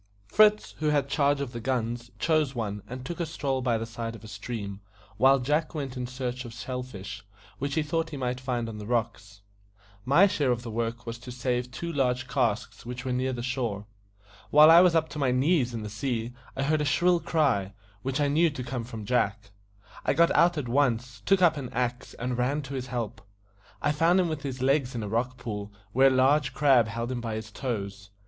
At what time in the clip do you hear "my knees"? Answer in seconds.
15.19-15.71